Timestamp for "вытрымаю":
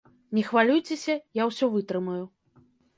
1.77-2.25